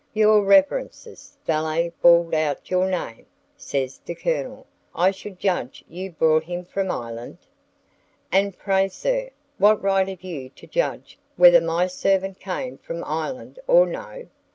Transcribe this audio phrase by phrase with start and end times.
[0.15, 4.65] "Your Reverence's valet bawled out your name," says the Colonel.
[4.95, 7.37] "I should judge you brought him from Ireland?"
[8.31, 9.29] "And pray, sir,
[9.59, 14.25] what right have you to judge whether my servant came from Ireland or no?